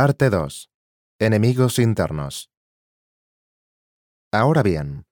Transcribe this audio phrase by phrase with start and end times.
[0.00, 0.70] Parte 2.
[1.18, 2.52] Enemigos internos.
[4.30, 5.08] Ahora bien,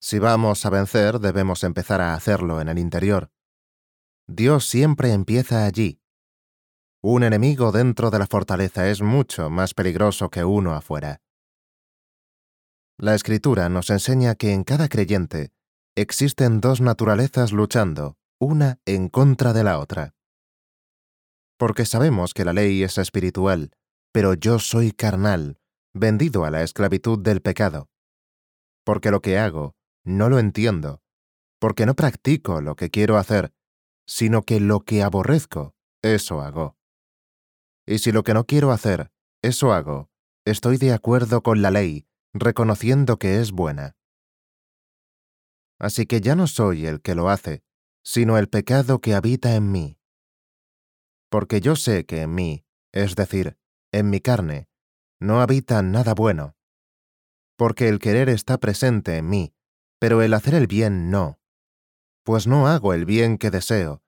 [0.00, 3.30] si vamos a vencer, debemos empezar a hacerlo en el interior.
[4.26, 6.00] Dios siempre empieza allí.
[7.02, 11.20] Un enemigo dentro de la fortaleza es mucho más peligroso que uno afuera.
[12.96, 15.52] La Escritura nos enseña que en cada creyente
[15.94, 20.14] existen dos naturalezas luchando, una en contra de la otra.
[21.58, 23.72] Porque sabemos que la ley es espiritual,
[24.12, 25.58] pero yo soy carnal,
[25.92, 27.88] vendido a la esclavitud del pecado.
[28.84, 31.02] Porque lo que hago, no lo entiendo,
[31.58, 33.52] porque no practico lo que quiero hacer,
[34.06, 36.76] sino que lo que aborrezco, eso hago.
[37.86, 39.12] Y si lo que no quiero hacer,
[39.42, 40.10] eso hago,
[40.44, 43.96] estoy de acuerdo con la ley, reconociendo que es buena.
[45.78, 47.62] Así que ya no soy el que lo hace,
[48.02, 49.98] sino el pecado que habita en mí.
[51.30, 53.56] Porque yo sé que en mí, es decir,
[53.92, 54.68] en mi carne,
[55.18, 56.56] no habita nada bueno.
[57.56, 59.54] Porque el querer está presente en mí,
[59.98, 61.40] pero el hacer el bien no.
[62.24, 64.02] Pues no hago el bien que deseo,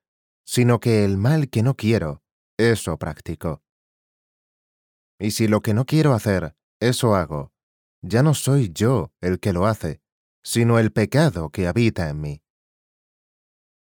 [0.45, 2.23] sino que el mal que no quiero,
[2.57, 3.63] eso practico.
[5.19, 7.53] Y si lo que no quiero hacer, eso hago,
[8.03, 10.01] ya no soy yo el que lo hace,
[10.43, 12.43] sino el pecado que habita en mí.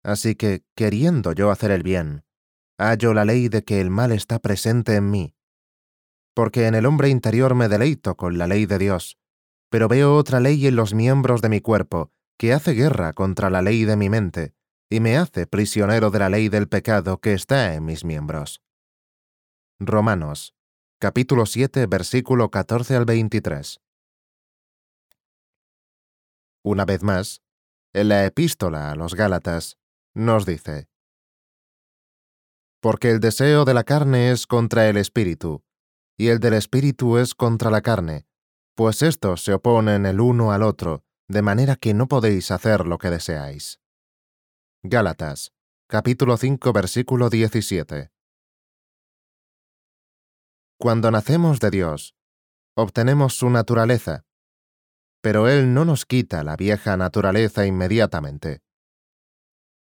[0.04, 2.24] Así que, queriendo yo hacer el bien,
[2.78, 5.36] hallo la ley de que el mal está presente en mí,
[6.36, 9.18] porque en el hombre interior me deleito con la ley de Dios,
[9.70, 13.62] pero veo otra ley en los miembros de mi cuerpo, que hace guerra contra la
[13.62, 14.54] ley de mi mente,
[14.90, 18.62] y me hace prisionero de la ley del pecado que está en mis miembros.
[19.80, 20.54] Romanos,
[21.00, 23.80] capítulo 7, versículo 14 al 23.
[26.64, 27.42] Una vez más,
[27.94, 29.78] en la epístola a los Gálatas,
[30.14, 30.90] nos dice,
[32.82, 35.64] Porque el deseo de la carne es contra el espíritu,
[36.18, 38.26] y el del espíritu es contra la carne,
[38.76, 42.98] pues estos se oponen el uno al otro, de manera que no podéis hacer lo
[42.98, 43.80] que deseáis.
[44.84, 45.54] Gálatas,
[45.88, 48.12] capítulo 5, versículo 17.
[50.78, 52.16] Cuando nacemos de Dios,
[52.76, 54.26] obtenemos su naturaleza,
[55.22, 58.62] pero Él no nos quita la vieja naturaleza inmediatamente.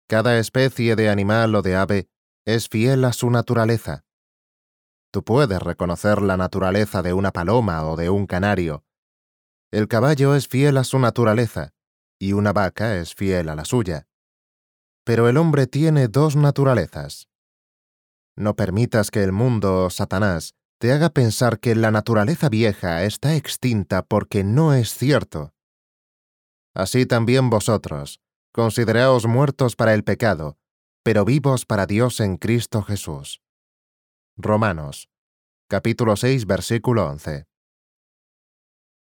[0.07, 2.09] Cada especie de animal o de ave
[2.45, 4.05] es fiel a su naturaleza.
[5.11, 8.83] Tú puedes reconocer la naturaleza de una paloma o de un canario.
[9.71, 11.73] El caballo es fiel a su naturaleza,
[12.19, 14.07] y una vaca es fiel a la suya.
[15.03, 17.29] Pero el hombre tiene dos naturalezas.
[18.35, 23.35] No permitas que el mundo o Satanás te haga pensar que la naturaleza vieja está
[23.35, 25.53] extinta porque no es cierto.
[26.75, 28.19] Así también vosotros,
[28.51, 30.57] consideraos muertos para el pecado,
[31.03, 33.41] pero vivos para Dios en Cristo Jesús.
[34.39, 35.09] Romanos,
[35.67, 37.47] capítulo 6, versículo 11.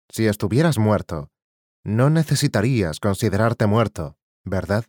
[0.09, 1.29] Si estuvieras muerto,
[1.83, 4.85] no necesitarías considerarte muerto, ¿verdad?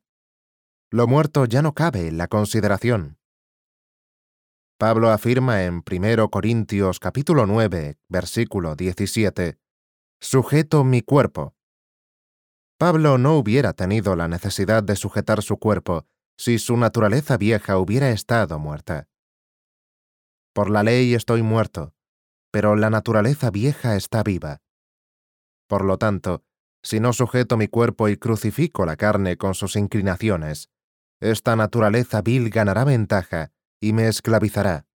[0.92, 3.18] Lo muerto ya no cabe en la consideración.
[4.78, 9.58] Pablo afirma en 1 Corintios capítulo 9, versículo 17,
[10.20, 11.56] Sujeto mi cuerpo.
[12.78, 16.06] Pablo no hubiera tenido la necesidad de sujetar su cuerpo
[16.38, 19.09] si su naturaleza vieja hubiera estado muerta.
[20.52, 21.94] Por la ley estoy muerto,
[22.50, 24.62] pero la naturaleza vieja está viva.
[25.68, 26.44] Por lo tanto,
[26.82, 30.70] si no sujeto mi cuerpo y crucifico la carne con sus inclinaciones,
[31.20, 34.86] esta naturaleza vil ganará ventaja y me esclavizará.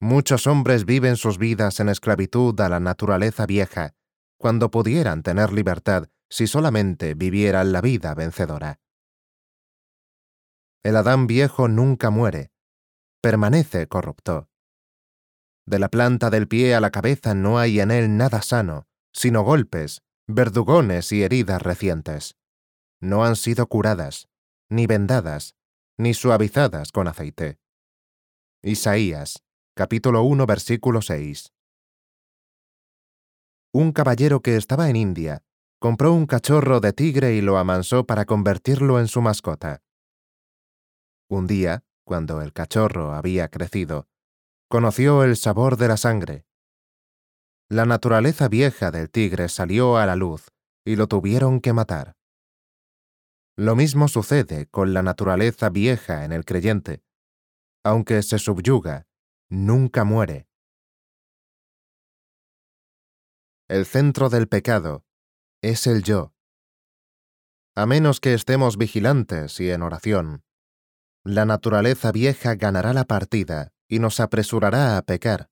[0.00, 3.94] Muchos hombres viven sus vidas en esclavitud a la naturaleza vieja,
[4.38, 8.80] cuando pudieran tener libertad si solamente vivieran la vida vencedora.
[10.82, 12.50] El Adán viejo nunca muere,
[13.26, 14.48] permanece corrupto.
[15.66, 19.42] De la planta del pie a la cabeza no hay en él nada sano, sino
[19.42, 22.36] golpes, verdugones y heridas recientes.
[23.00, 24.28] No han sido curadas,
[24.70, 25.56] ni vendadas,
[25.98, 27.58] ni suavizadas con aceite.
[28.62, 29.42] Isaías,
[29.74, 31.52] capítulo 1, versículo 6.
[33.72, 35.42] Un caballero que estaba en India
[35.80, 39.82] compró un cachorro de tigre y lo amansó para convertirlo en su mascota.
[41.28, 44.08] Un día, cuando el cachorro había crecido,
[44.68, 46.46] conoció el sabor de la sangre.
[47.68, 50.52] La naturaleza vieja del tigre salió a la luz
[50.84, 52.16] y lo tuvieron que matar.
[53.56, 57.02] Lo mismo sucede con la naturaleza vieja en el creyente.
[57.82, 59.08] Aunque se subyuga,
[59.50, 60.48] nunca muere.
[63.68, 65.04] El centro del pecado
[65.60, 66.32] es el yo.
[67.74, 70.45] A menos que estemos vigilantes y en oración,
[71.26, 75.50] la naturaleza vieja ganará la partida y nos apresurará a pecar,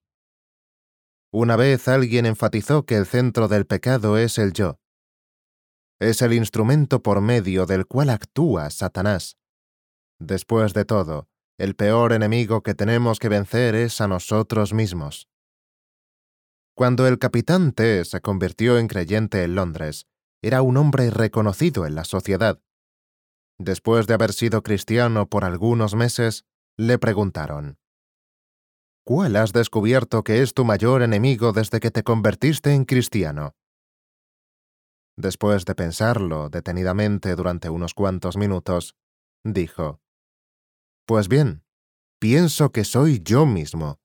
[1.32, 4.78] Una vez alguien enfatizó que el centro del pecado es el yo.
[5.98, 9.36] Es el instrumento por medio del cual actúa Satanás.
[10.20, 11.26] Después de todo,
[11.58, 15.28] el peor enemigo que tenemos que vencer es a nosotros mismos.
[16.76, 20.06] Cuando el capitán T se convirtió en creyente en Londres,
[20.40, 22.60] era un hombre reconocido en la sociedad.
[23.58, 26.44] Después de haber sido cristiano por algunos meses,
[26.76, 27.78] le preguntaron,
[29.06, 33.54] ¿Cuál has descubierto que es tu mayor enemigo desde que te convertiste en cristiano?
[35.16, 38.96] Después de pensarlo detenidamente durante unos cuantos minutos,
[39.44, 40.00] dijo,
[41.06, 41.64] Pues bien,
[42.18, 44.00] pienso que soy yo mismo.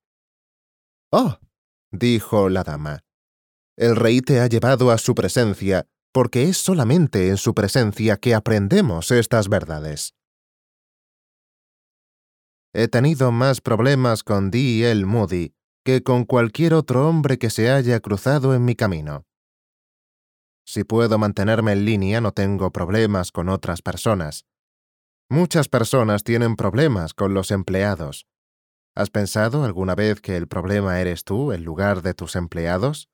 [1.11, 1.39] Oh,
[1.91, 3.05] dijo la dama,
[3.77, 8.35] el rey te ha llevado a su presencia, porque es solamente en su presencia que
[8.35, 10.15] aprendemos estas verdades.
[12.73, 14.89] He tenido más problemas con D.
[14.91, 15.05] L.
[15.05, 15.53] Moody
[15.83, 19.25] que con cualquier otro hombre que se haya cruzado en mi camino.
[20.65, 24.45] Si puedo mantenerme en línea, no tengo problemas con otras personas.
[25.29, 28.27] Muchas personas tienen problemas con los empleados.
[28.95, 33.09] ¿Has pensado alguna vez que el problema eres tú en lugar de tus empleados?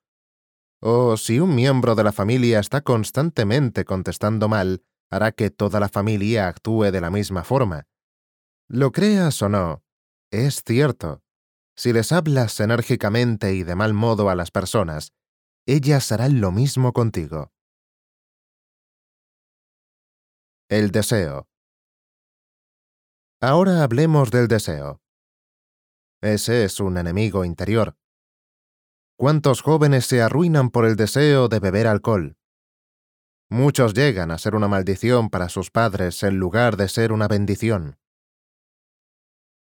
[0.88, 5.88] O si un miembro de la familia está constantemente contestando mal, hará que toda la
[5.88, 7.88] familia actúe de la misma forma.
[8.68, 9.82] Lo creas o no,
[10.30, 11.24] es cierto.
[11.74, 15.12] Si les hablas enérgicamente y de mal modo a las personas,
[15.66, 17.50] ellas harán lo mismo contigo.
[20.68, 21.48] El deseo.
[23.40, 25.02] Ahora hablemos del deseo.
[26.22, 27.96] Ese es un enemigo interior.
[29.18, 32.36] ¿Cuántos jóvenes se arruinan por el deseo de beber alcohol?
[33.48, 37.98] Muchos llegan a ser una maldición para sus padres en lugar de ser una bendición.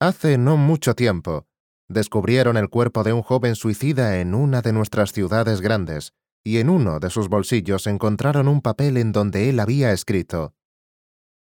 [0.01, 1.47] Hace no mucho tiempo,
[1.87, 6.69] descubrieron el cuerpo de un joven suicida en una de nuestras ciudades grandes, y en
[6.69, 10.55] uno de sus bolsillos encontraron un papel en donde él había escrito,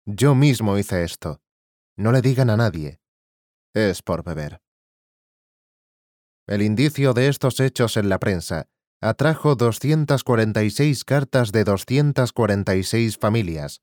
[0.06, 1.40] Yo mismo hice esto.
[1.96, 2.98] No le digan a nadie.
[3.74, 4.60] Es por beber.
[6.46, 8.68] El indicio de estos hechos en la prensa
[9.00, 13.82] atrajo 246 cartas de 246 familias,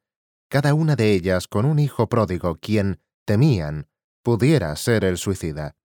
[0.50, 3.88] cada una de ellas con un hijo pródigo quien, temían,
[4.24, 5.76] pudiera ser el suicida.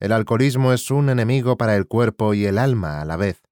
[0.00, 3.42] El alcoholismo es un enemigo para el cuerpo y el alma a la vez.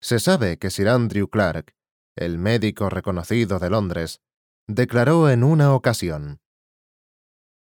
[0.00, 1.74] Se sabe que Sir Andrew Clark,
[2.16, 4.20] el médico reconocido de Londres,
[4.66, 6.40] declaró en una ocasión,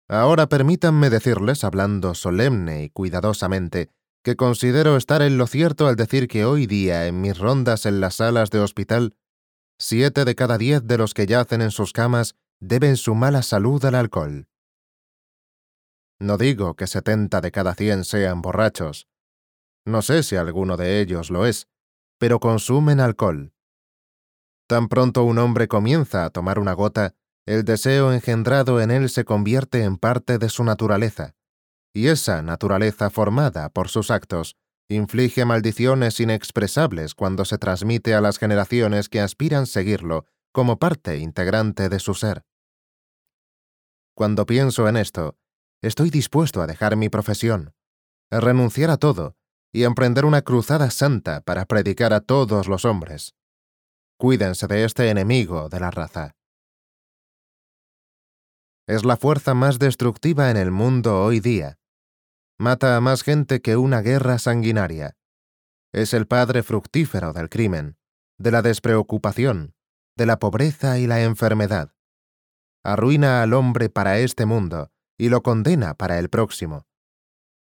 [0.07, 3.89] Ahora permítanme decirles, hablando solemne y cuidadosamente,
[4.23, 7.99] que considero estar en lo cierto al decir que hoy día, en mis rondas en
[8.01, 9.15] las salas de hospital,
[9.79, 13.83] siete de cada diez de los que yacen en sus camas deben su mala salud
[13.85, 14.47] al alcohol.
[16.19, 19.07] No digo que setenta de cada cien sean borrachos.
[19.85, 21.67] No sé si alguno de ellos lo es,
[22.17, 23.53] pero consumen alcohol.
[24.67, 27.13] Tan pronto un hombre comienza a tomar una gota,
[27.45, 31.35] el deseo engendrado en él se convierte en parte de su naturaleza,
[31.93, 34.57] y esa naturaleza formada por sus actos
[34.89, 41.89] inflige maldiciones inexpresables cuando se transmite a las generaciones que aspiran seguirlo como parte integrante
[41.89, 42.43] de su ser.
[44.15, 45.37] Cuando pienso en esto,
[45.81, 47.73] estoy dispuesto a dejar mi profesión,
[48.31, 49.35] a renunciar a todo
[49.73, 53.35] y emprender una cruzada santa para predicar a todos los hombres.
[54.17, 56.35] Cuídense de este enemigo de la raza.
[58.87, 61.79] Es la fuerza más destructiva en el mundo hoy día.
[62.59, 65.17] Mata a más gente que una guerra sanguinaria.
[65.91, 67.97] Es el padre fructífero del crimen,
[68.37, 69.73] de la despreocupación,
[70.15, 71.95] de la pobreza y la enfermedad.
[72.83, 76.85] Arruina al hombre para este mundo y lo condena para el próximo.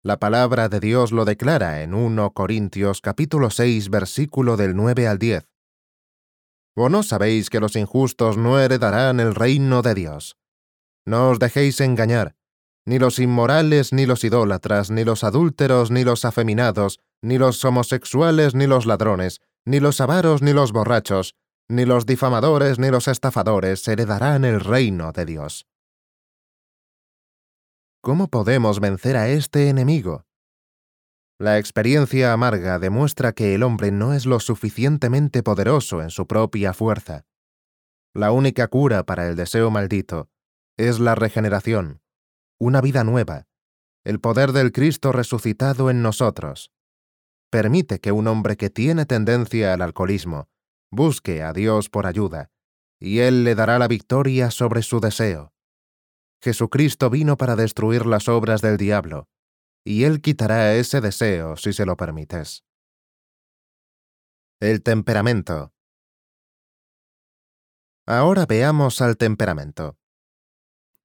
[0.04, 5.20] La palabra de Dios lo declara en 1 Corintios capítulo 6 versículo del 9 al
[5.20, 5.46] 10.
[6.78, 10.38] ¿O no sabéis que los injustos no heredarán el reino de Dios?
[11.06, 12.36] No os dejéis engañar,
[12.86, 18.56] ni los inmorales, ni los idólatras, ni los adúlteros, ni los afeminados, ni los homosexuales,
[18.56, 21.36] ni los ladrones, ni los avaros, ni los borrachos,
[21.70, 25.68] ni los difamadores ni los estafadores heredarán el reino de Dios.
[28.02, 30.26] ¿Cómo podemos vencer a este enemigo?
[31.40, 36.74] La experiencia amarga demuestra que el hombre no es lo suficientemente poderoso en su propia
[36.74, 37.26] fuerza.
[38.14, 40.30] La única cura para el deseo maldito
[40.78, 42.02] es la regeneración,
[42.60, 43.48] una vida nueva,
[44.04, 46.72] el poder del Cristo resucitado en nosotros.
[47.50, 50.50] Permite que un hombre que tiene tendencia al alcoholismo
[50.92, 52.52] busque a Dios por ayuda,
[53.00, 55.54] y Él le dará la victoria sobre su deseo.
[56.42, 59.28] Jesucristo vino para destruir las obras del diablo.
[59.84, 62.64] y Él quitará ese deseo si se lo permites.
[64.60, 65.74] El temperamento.
[68.06, 69.98] Ahora veamos al temperamento.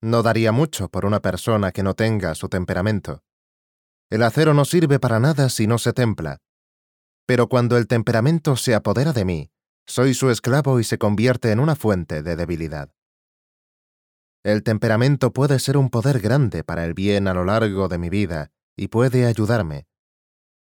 [0.03, 3.23] No daría mucho por una persona que no tenga su temperamento.
[4.11, 6.39] El acero no sirve para nada si no se templa.
[7.27, 9.51] Pero cuando el temperamento se apodera de mí,
[9.87, 12.93] soy su esclavo y se convierte en una fuente de debilidad.
[14.45, 18.11] El temperamento puede ser un poder grande para el bien a lo largo de mi
[18.11, 19.89] vida y puede ayudarme.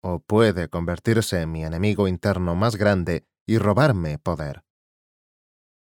[0.02, 4.64] O puede convertirse en mi enemigo interno más grande y robarme poder.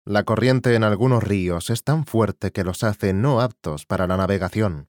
[0.04, 4.16] La corriente en algunos ríos es tan fuerte que los hace no aptos para la
[4.16, 4.88] navegación.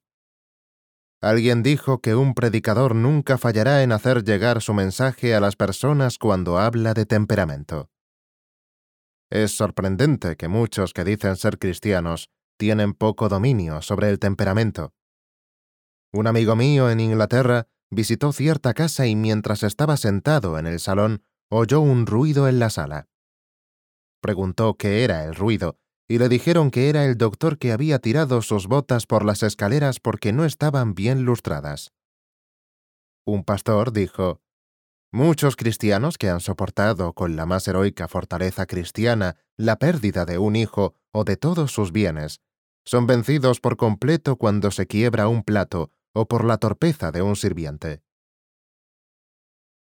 [1.21, 6.17] Alguien dijo que un predicador nunca fallará en hacer llegar su mensaje a las personas
[6.17, 7.89] cuando habla de temperamento.
[9.29, 14.93] Es sorprendente que muchos que dicen ser cristianos tienen poco dominio sobre el temperamento.
[16.11, 21.23] Un amigo mío en Inglaterra visitó cierta casa y mientras estaba sentado en el salón
[21.49, 23.07] oyó un ruido en la sala.
[24.23, 25.77] Preguntó qué era el ruido
[26.07, 29.99] y le dijeron que era el doctor que había tirado sus botas por las escaleras
[29.99, 31.91] porque no estaban bien lustradas.
[33.25, 34.41] Un pastor dijo,
[35.11, 40.55] Muchos cristianos que han soportado con la más heroica fortaleza cristiana la pérdida de un
[40.55, 42.39] hijo o de todos sus bienes,
[42.85, 47.35] son vencidos por completo cuando se quiebra un plato o por la torpeza de un
[47.35, 48.01] sirviente.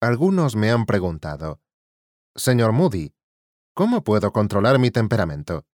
[0.02, 1.62] Algunos me han preguntado,
[2.36, 3.14] Señor Moody,
[3.78, 5.68] ¿cómo puedo controlar mi temperamento?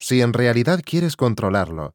[0.00, 1.94] Si en realidad quieres controlarlo,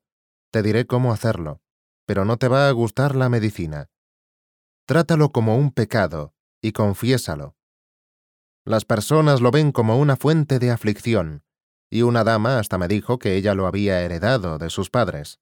[0.49, 1.61] te diré cómo hacerlo,
[2.05, 3.89] pero no te va a gustar la medicina.
[4.85, 7.57] Trátalo como un pecado y confiésalo.
[8.63, 11.43] Las personas lo ven como una fuente de aflicción,
[11.89, 15.41] y una dama hasta me dijo que ella lo había heredado de sus padres.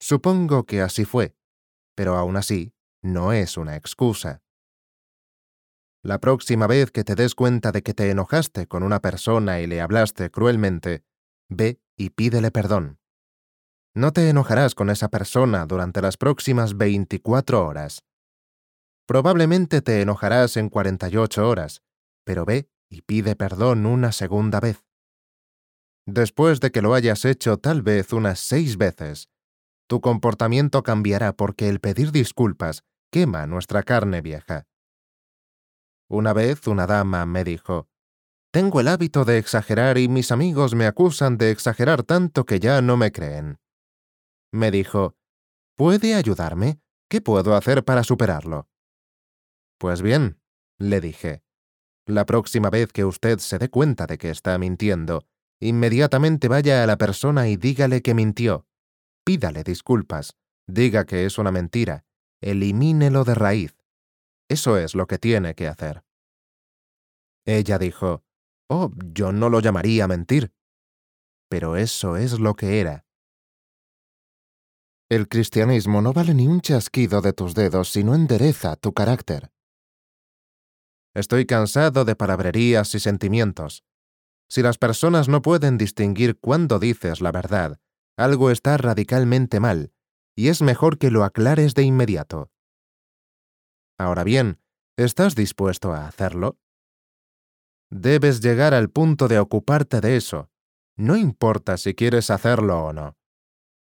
[0.00, 1.36] Supongo que así fue,
[1.94, 4.42] pero aún así, no es una excusa.
[6.06, 9.66] La próxima vez que te des cuenta de que te enojaste con una persona y
[9.66, 11.02] le hablaste cruelmente,
[11.48, 13.00] ve y pídele perdón.
[13.92, 18.04] No te enojarás con esa persona durante las próximas 24 horas.
[19.08, 21.82] Probablemente te enojarás en 48 horas,
[22.22, 24.84] pero ve y pide perdón una segunda vez.
[26.06, 29.28] Después de que lo hayas hecho tal vez unas seis veces,
[29.88, 34.68] tu comportamiento cambiará porque el pedir disculpas quema nuestra carne vieja.
[36.08, 37.88] Una vez una dama me dijo,
[38.52, 42.80] Tengo el hábito de exagerar y mis amigos me acusan de exagerar tanto que ya
[42.80, 43.58] no me creen.
[44.52, 45.16] Me dijo,
[45.76, 46.80] ¿Puede ayudarme?
[47.08, 48.68] ¿Qué puedo hacer para superarlo?
[49.78, 50.40] Pues bien,
[50.78, 51.42] le dije,
[52.06, 55.26] la próxima vez que usted se dé cuenta de que está mintiendo,
[55.60, 58.66] inmediatamente vaya a la persona y dígale que mintió.
[59.24, 60.36] Pídale disculpas,
[60.68, 62.04] diga que es una mentira,
[62.40, 63.75] elimínelo de raíz.
[64.48, 66.04] Eso es lo que tiene que hacer.
[67.44, 68.24] Ella dijo,
[68.68, 70.52] Oh, yo no lo llamaría mentir.
[71.48, 73.04] Pero eso es lo que era.
[75.08, 79.52] El cristianismo no vale ni un chasquido de tus dedos si no endereza tu carácter.
[81.14, 83.84] Estoy cansado de palabrerías y sentimientos.
[84.48, 87.78] Si las personas no pueden distinguir cuándo dices la verdad,
[88.16, 89.92] algo está radicalmente mal,
[90.34, 92.50] y es mejor que lo aclares de inmediato.
[93.98, 94.60] Ahora bien,
[94.96, 96.58] ¿estás dispuesto a hacerlo?
[97.90, 100.50] Debes llegar al punto de ocuparte de eso,
[100.96, 103.16] no importa si quieres hacerlo o no.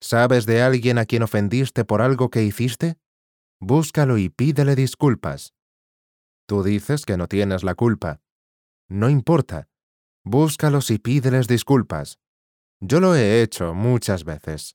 [0.00, 2.98] ¿Sabes de alguien a quien ofendiste por algo que hiciste?
[3.60, 5.54] Búscalo y pídele disculpas.
[6.46, 8.20] Tú dices que no tienes la culpa.
[8.88, 9.68] No importa,
[10.26, 12.18] Búscalos y pídeles disculpas.
[12.80, 14.74] Yo lo he hecho muchas veces.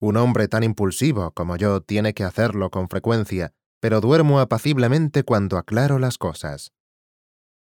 [0.00, 5.58] Un hombre tan impulsivo como yo tiene que hacerlo con frecuencia, pero duermo apaciblemente cuando
[5.58, 6.72] aclaro las cosas.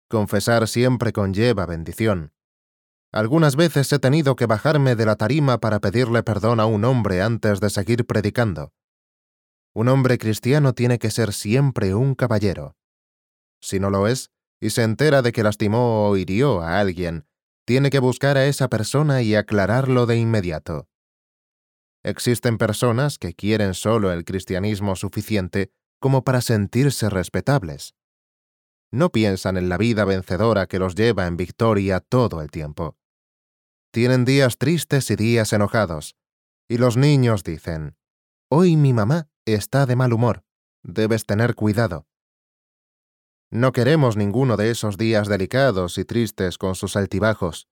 [0.08, 2.32] Confesar siempre conlleva bendición.
[3.12, 7.22] Algunas veces he tenido que bajarme de la tarima para pedirle perdón a un hombre
[7.22, 8.72] antes de seguir predicando.
[9.72, 12.76] Un hombre cristiano tiene que ser siempre un caballero.
[13.60, 17.26] Si no lo es, y se entera de que lastimó o hirió a alguien,
[17.64, 20.88] tiene que buscar a esa persona y aclararlo de inmediato.
[22.02, 25.70] Existen personas que quieren solo el cristianismo suficiente
[26.00, 27.94] como para sentirse respetables.
[28.90, 32.96] No piensan en la vida vencedora que los lleva en victoria todo el tiempo.
[33.92, 36.16] Tienen días tristes y días enojados,
[36.68, 37.96] y los niños dicen,
[38.48, 40.42] Hoy mi mamá está de mal humor,
[40.82, 42.06] debes tener cuidado.
[43.52, 47.68] No queremos ninguno de esos días delicados y tristes con sus altibajos.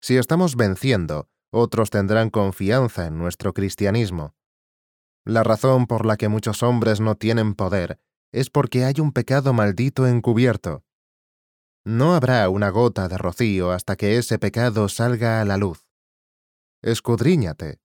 [0.00, 4.34] Si estamos venciendo, otros tendrán confianza en nuestro cristianismo.
[5.24, 7.98] La razón por la que muchos hombres no tienen poder
[8.32, 10.84] es porque hay un pecado maldito encubierto.
[11.84, 15.86] No habrá una gota de rocío hasta que ese pecado salga a la luz.
[16.82, 17.80] Escudriñate.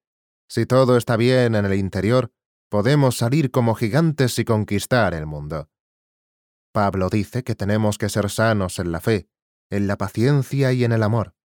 [0.49, 2.33] Si todo está bien en el interior,
[2.69, 5.69] podemos salir como gigantes y conquistar el mundo.
[6.71, 9.29] Pablo dice que tenemos que ser sanos en la fe,
[9.69, 11.35] en la paciencia y en el amor.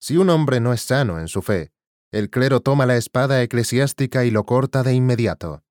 [0.00, 1.72] Si un hombre no es sano en su fe,
[2.10, 5.62] el clero toma la espada eclesiástica y lo corta de inmediato.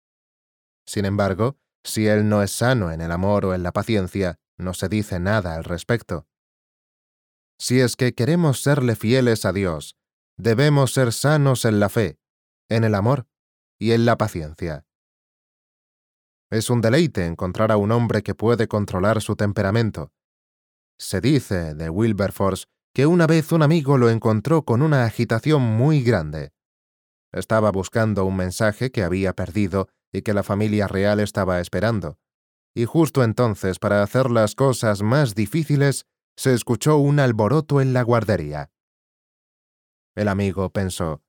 [0.85, 4.73] Sin embargo, si él no es sano en el amor o en la paciencia, no
[4.73, 6.27] se dice nada al respecto.
[7.59, 9.95] Si es que queremos serle fieles a Dios,
[10.37, 12.19] debemos ser sanos en la fe,
[12.69, 13.27] en el amor
[13.79, 14.85] y en la paciencia.
[16.49, 20.11] Es un deleite encontrar a un hombre que puede controlar su temperamento.
[20.99, 22.65] Se dice de Wilberforce
[22.97, 26.51] que una vez un amigo lo encontró con una agitación muy grande.
[27.31, 32.17] Estaba buscando un mensaje que había perdido y que la familia real estaba esperando.
[32.73, 38.01] Y justo entonces, para hacer las cosas más difíciles, se escuchó un alboroto en la
[38.01, 38.71] guardería.
[40.15, 41.21] El amigo pensó,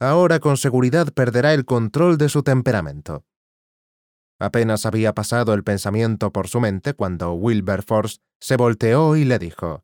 [0.00, 3.24] ahora con seguridad perderá el control de su temperamento.
[4.38, 9.82] Apenas había pasado el pensamiento por su mente cuando Wilberforce se volteó y le dijo,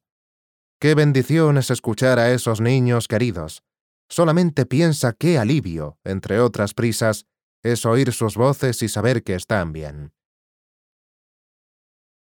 [0.86, 3.64] Qué bendición es escuchar a esos niños queridos.
[4.08, 7.26] Solamente piensa qué alivio, entre otras prisas,
[7.64, 10.12] es oír sus voces y saber que están bien.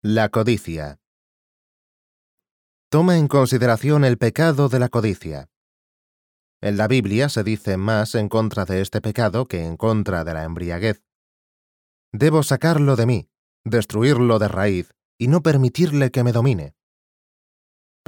[0.02, 0.98] La codicia.
[2.90, 5.48] Toma en consideración el pecado de la codicia.
[6.60, 10.34] En la Biblia se dice más en contra de este pecado que en contra de
[10.34, 11.00] la embriaguez.
[12.10, 13.30] Debo sacarlo de mí,
[13.62, 16.74] destruirlo de raíz, y no permitirle que me domine.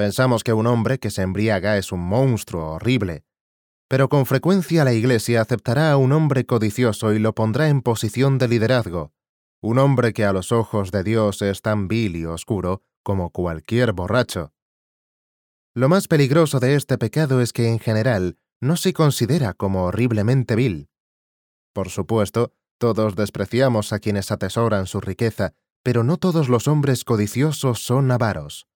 [0.01, 3.23] Pensamos que un hombre que se embriaga es un monstruo horrible,
[3.87, 8.39] pero con frecuencia la Iglesia aceptará a un hombre codicioso y lo pondrá en posición
[8.39, 9.13] de liderazgo,
[9.61, 13.93] un hombre que a los ojos de Dios es tan vil y oscuro como cualquier
[13.93, 14.55] borracho.
[15.75, 20.57] Lo más peligroso de este pecado es que en general no se considera como horriblemente
[20.57, 20.89] vil.
[21.75, 27.85] Por supuesto, todos despreciamos a quienes atesoran su riqueza, pero no todos los hombres codiciosos
[27.85, 28.67] son avaros.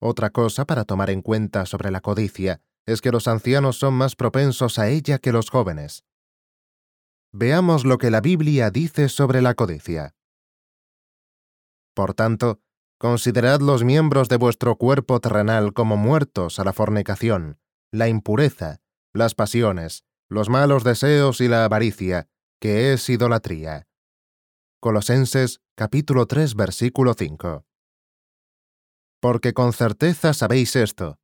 [0.00, 4.14] Otra cosa para tomar en cuenta sobre la codicia es que los ancianos son más
[4.14, 6.04] propensos a ella que los jóvenes.
[7.32, 10.14] Veamos lo que la Biblia dice sobre la codicia.
[11.94, 12.60] Por tanto,
[12.98, 17.58] considerad los miembros de vuestro cuerpo terrenal como muertos a la fornicación,
[17.92, 18.80] la impureza,
[19.12, 22.28] las pasiones, los malos deseos y la avaricia,
[22.60, 23.88] que es idolatría.
[24.80, 27.64] Colosenses capítulo 3 versículo 5.
[29.20, 31.18] Porque con certeza sabéis esto,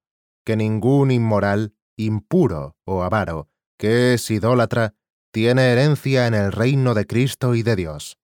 [0.45, 4.95] que ningún inmoral, impuro o avaro, que es idólatra,
[5.33, 8.19] tiene herencia en el reino de Cristo y de Dios.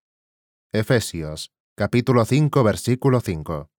[0.73, 3.71] Efesios, capítulo 5, versículo 5.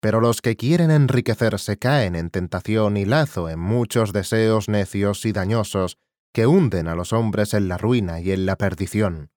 [0.00, 5.32] Pero los que quieren enriquecerse caen en tentación y lazo en muchos deseos necios y
[5.32, 5.98] dañosos
[6.32, 9.30] que hunden a los hombres en la ruina y en la perdición.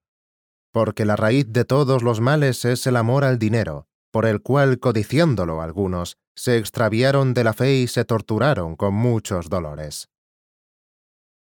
[0.72, 4.78] Porque la raíz de todos los males es el amor al dinero, por el cual,
[4.78, 10.08] codiciándolo algunos, se extraviaron de la fe y se torturaron con muchos dolores.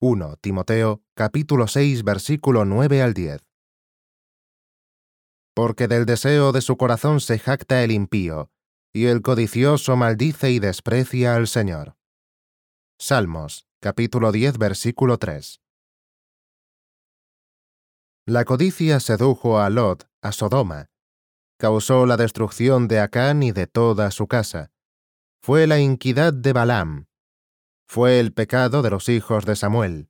[0.02, 3.42] 1 Timoteo capítulo 6 versículo 9 al 10
[5.54, 8.50] Porque del deseo de su corazón se jacta el impío,
[8.94, 11.96] y el codicioso maldice y desprecia al Señor.
[13.00, 15.62] Salmos capítulo 10 versículo 3
[18.28, 20.91] La codicia sedujo a Lot, a Sodoma,
[21.62, 24.72] causó la destrucción de Acán y de toda su casa,
[25.44, 27.06] fue la inquidad de Balaam,
[27.88, 30.10] fue el pecado de los hijos de Samuel.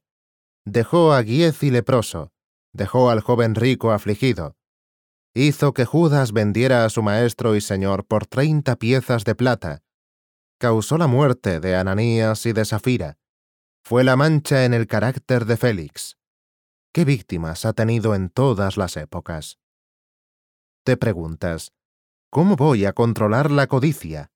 [0.64, 2.32] Dejó a Giez y leproso,
[2.72, 4.56] dejó al joven rico afligido.
[5.34, 9.84] Hizo que Judas vendiera a su maestro y señor por treinta piezas de plata.
[10.58, 13.18] Causó la muerte de Ananías y de Safira.
[13.84, 16.18] Fue la mancha en el carácter de Félix.
[16.94, 19.58] ¿Qué víctimas ha tenido en todas las épocas?
[20.84, 21.74] Te preguntas,
[22.32, 24.32] ¿cómo voy a controlar la codicia?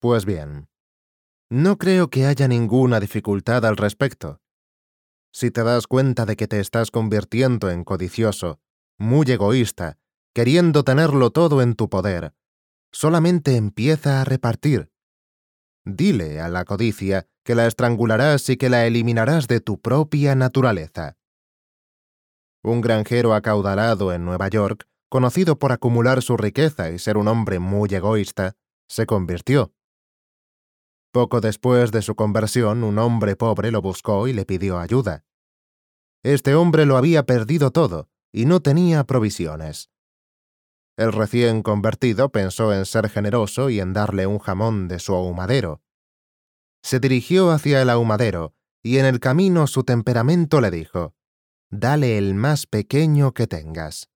[0.00, 0.68] Pues bien,
[1.48, 4.42] no creo que haya ninguna dificultad al respecto.
[5.32, 8.60] Si te das cuenta de que te estás convirtiendo en codicioso,
[8.98, 9.96] muy egoísta,
[10.34, 12.34] queriendo tenerlo todo en tu poder,
[12.92, 14.90] solamente empieza a repartir.
[15.86, 21.16] Dile a la codicia que la estrangularás y que la eliminarás de tu propia naturaleza.
[22.62, 27.58] Un granjero acaudalado en Nueva York, conocido por acumular su riqueza y ser un hombre
[27.58, 28.56] muy egoísta,
[28.88, 29.72] se convirtió
[31.10, 35.24] Poco después de su conversión, un hombre pobre lo buscó y le pidió ayuda.
[36.22, 39.90] Este hombre lo había perdido todo y no tenía provisiones.
[40.98, 45.80] El recién convertido pensó en ser generoso y en darle un jamón de su ahumadero.
[46.82, 51.14] Se dirigió hacia el ahumadero, y en el camino su temperamento le dijo,
[51.70, 54.08] Dale el más pequeño que tengas.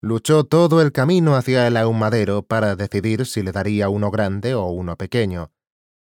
[0.00, 4.66] Luchó todo el camino hacia el ahumadero para decidir si le daría uno grande o
[4.66, 5.52] uno pequeño.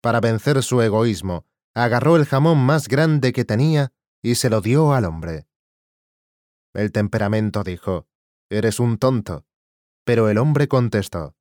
[0.00, 4.92] Para vencer su egoísmo, agarró el jamón más grande que tenía y se lo dio
[4.92, 5.48] al hombre.
[6.74, 8.06] El temperamento dijo,
[8.48, 9.44] Eres un tonto.
[10.04, 11.34] Pero el hombre contestó,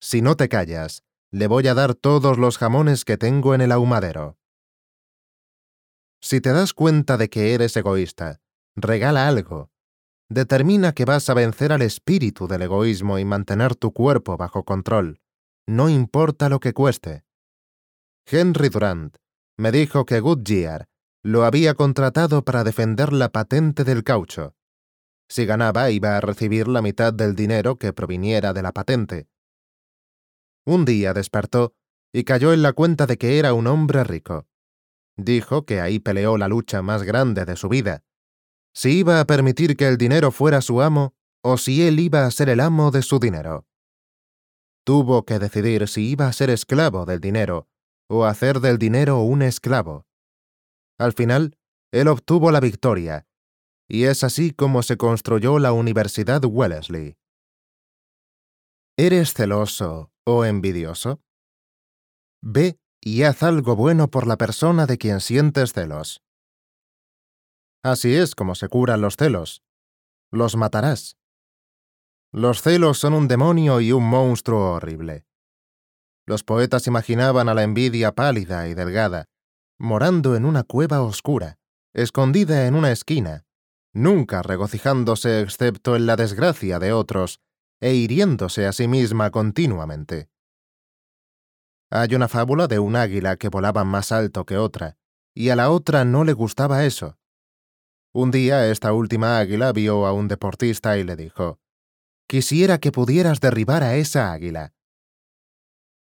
[0.00, 3.72] Si no te callas, le voy a dar todos los jamones que tengo en el
[3.72, 4.38] ahumadero.
[6.20, 8.40] Si te das cuenta de que eres egoísta,
[8.76, 9.70] regala algo.
[10.28, 15.20] Determina que vas a vencer al espíritu del egoísmo y mantener tu cuerpo bajo control,
[15.66, 17.24] no importa lo que cueste.
[18.26, 19.16] Henry Durant
[19.58, 20.88] me dijo que Goodyear
[21.22, 24.54] lo había contratado para defender la patente del caucho.
[25.28, 29.26] Si ganaba, iba a recibir la mitad del dinero que proviniera de la patente.
[30.66, 31.74] Un día despertó
[32.12, 34.46] y cayó en la cuenta de que era un hombre rico.
[35.16, 38.02] Dijo que ahí peleó la lucha más grande de su vida.
[38.74, 42.30] Si iba a permitir que el dinero fuera su amo o si él iba a
[42.30, 43.66] ser el amo de su dinero.
[44.84, 47.68] Tuvo que decidir si iba a ser esclavo del dinero
[48.08, 50.06] o hacer del dinero un esclavo.
[50.98, 51.56] Al final,
[51.92, 53.26] él obtuvo la victoria
[53.88, 57.16] y es así como se construyó la Universidad Wellesley.
[58.96, 61.20] ¿Eres celoso o envidioso?
[62.42, 66.23] Ve y haz algo bueno por la persona de quien sientes celos.
[67.84, 69.62] Así es como se curan los celos.
[70.32, 71.18] Los matarás.
[72.32, 75.26] Los celos son un demonio y un monstruo horrible.
[76.26, 79.26] Los poetas imaginaban a la envidia pálida y delgada,
[79.78, 81.58] morando en una cueva oscura,
[81.92, 83.44] escondida en una esquina,
[83.92, 87.40] nunca regocijándose excepto en la desgracia de otros,
[87.82, 90.30] e hiriéndose a sí misma continuamente.
[91.90, 94.96] Hay una fábula de un águila que volaba más alto que otra,
[95.34, 97.18] y a la otra no le gustaba eso.
[98.16, 101.58] Un día esta última águila vio a un deportista y le dijo,
[102.28, 104.72] Quisiera que pudieras derribar a esa águila.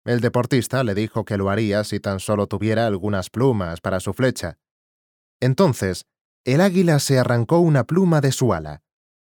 [0.05, 4.13] El deportista le dijo que lo haría si tan solo tuviera algunas plumas para su
[4.13, 4.57] flecha.
[5.39, 6.07] Entonces,
[6.45, 8.81] el águila se arrancó una pluma de su ala.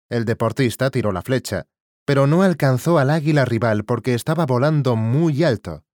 [0.08, 1.66] El deportista tiró la flecha,
[2.06, 5.84] pero no alcanzó al águila rival porque estaba volando muy alto.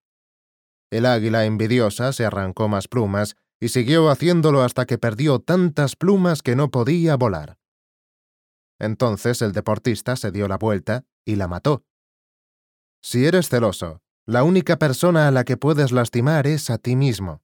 [0.92, 6.42] El águila envidiosa se arrancó más plumas y siguió haciéndolo hasta que perdió tantas plumas
[6.42, 7.58] que no podía volar.
[8.78, 11.84] Entonces el deportista se dio la vuelta y la mató.
[13.02, 17.42] Si eres celoso, la única persona a la que puedes lastimar es a ti mismo.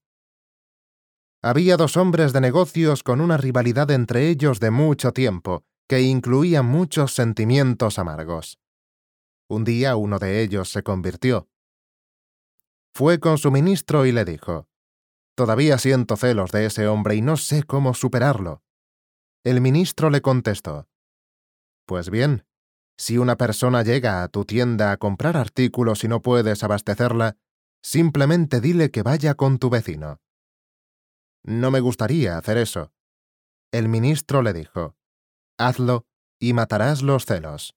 [1.42, 6.62] Había dos hombres de negocios con una rivalidad entre ellos de mucho tiempo, que incluía
[6.62, 8.59] muchos sentimientos amargos.
[9.48, 11.48] Un día uno de ellos se convirtió.
[12.94, 14.68] Fue con su ministro y le dijo,
[15.35, 18.62] Todavía siento celos de ese hombre y no sé cómo superarlo.
[19.44, 20.88] El ministro le contestó,
[21.87, 22.47] Pues bien,
[22.97, 27.37] si una persona llega a tu tienda a comprar artículos y no puedes abastecerla,
[27.83, 30.20] simplemente dile que vaya con tu vecino.
[31.42, 32.92] No me gustaría hacer eso.
[33.73, 34.97] El ministro le dijo,
[35.59, 36.07] Hazlo
[36.40, 37.75] y matarás los celos.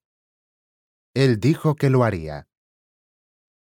[1.16, 2.48] Él dijo que lo haría.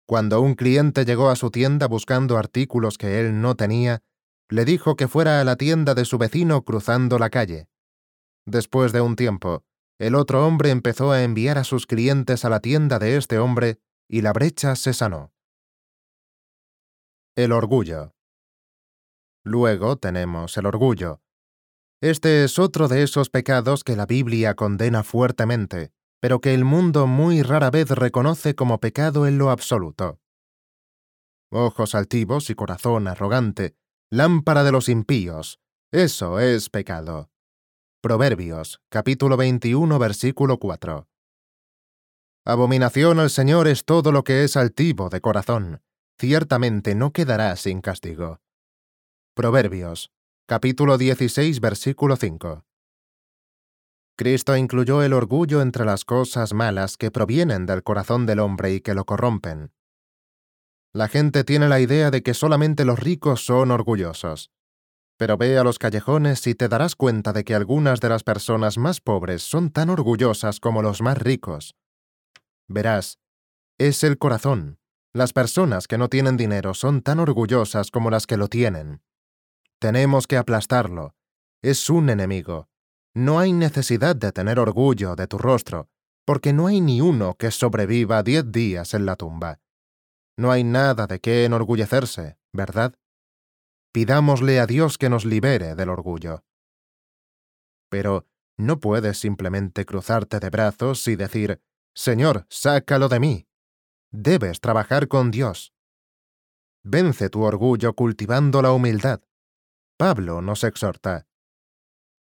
[0.08, 4.04] Cuando un cliente llegó a su tienda buscando artículos que él no tenía,
[4.50, 7.68] le dijo que fuera a la tienda de su vecino cruzando la calle.
[8.46, 9.66] Después de un tiempo,
[10.00, 13.82] el otro hombre empezó a enviar a sus clientes a la tienda de este hombre
[14.08, 15.34] y la brecha se sanó.
[17.36, 18.16] El orgullo.
[19.44, 21.22] Luego tenemos el orgullo.
[22.00, 27.08] Este es otro de esos pecados que la Biblia condena fuertemente, pero que el mundo
[27.08, 30.20] muy rara vez reconoce como pecado en lo absoluto.
[31.50, 33.76] Ojos altivos y corazón arrogante,
[34.10, 35.60] lámpara de los impíos,
[35.92, 37.30] eso es pecado.
[38.02, 41.08] Proverbios, capítulo 21, versículo 4.
[42.46, 45.82] Abominación al Señor es todo lo que es altivo de corazón,
[46.20, 48.42] ciertamente no quedará sin castigo.
[49.34, 50.12] Proverbios,
[50.48, 52.67] capítulo 16, versículo 5.
[54.18, 58.82] Cristo incluyó el orgullo entre las cosas malas que provienen del corazón del hombre y
[58.82, 59.72] que lo corrompen.
[60.92, 64.50] La gente tiene la idea de que solamente los ricos son orgullosos.
[65.18, 68.80] Pero ve a los callejones y te darás cuenta de que algunas de las personas
[68.80, 71.76] más pobres son tan orgullosas como los más ricos.
[72.68, 73.20] Verás,
[73.78, 74.80] es el corazón,
[75.14, 79.02] Las personas que no tienen dinero son tan orgullosas como las que lo tienen.
[79.80, 81.14] Tenemos que aplastarlo.
[81.62, 82.68] Es un enemigo.
[83.16, 85.90] No hay necesidad de tener orgullo de tu rostro,
[86.26, 89.60] porque no hay ni uno que sobreviva diez días en la tumba.
[90.38, 92.94] No hay nada de qué enorgullecerse, ¿verdad?
[93.92, 96.44] Pidámosle a Dios que nos libere del orgullo.
[97.90, 101.62] Pero no puedes simplemente cruzarte de brazos y decir,
[101.94, 103.48] Señor, sácalo de mí.
[104.12, 105.74] Debes trabajar con Dios.
[106.84, 109.22] Vence tu orgullo cultivando la humildad.
[109.98, 111.27] Pablo nos exhorta.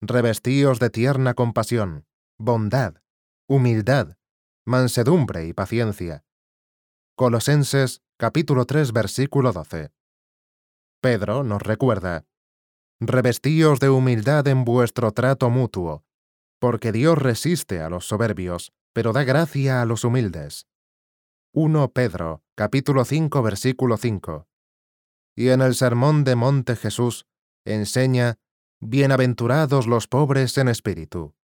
[0.05, 2.97] Revestíos de tierna compasión, bondad,
[3.49, 4.17] humildad,
[4.67, 6.25] mansedumbre y paciencia.
[7.15, 9.93] Colosenses capítulo 3 versículo 12.
[11.01, 12.27] Pedro nos recuerda,
[12.99, 16.05] Revestíos de humildad en vuestro trato mutuo,
[16.59, 20.67] porque Dios resiste a los soberbios, pero da gracia a los humildes.
[21.55, 24.49] 1 Pedro, capítulo 5, versículo 5.
[25.37, 27.29] Y en el Sermón de Monte Jesús
[27.65, 28.41] enseña,
[28.85, 31.37] Bienaventurados los pobres en espíritu.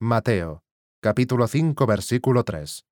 [0.00, 0.64] Mateo,
[1.02, 2.87] capítulo 5, versículo 3.